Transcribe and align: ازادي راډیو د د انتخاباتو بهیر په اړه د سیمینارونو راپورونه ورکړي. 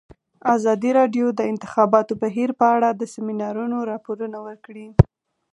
ازادي 0.55 0.91
راډیو 0.99 1.25
د 1.31 1.35
د 1.39 1.41
انتخاباتو 1.51 2.13
بهیر 2.23 2.49
په 2.59 2.65
اړه 2.75 2.89
د 2.93 3.01
سیمینارونو 3.13 3.77
راپورونه 3.91 4.37
ورکړي. 4.47 4.87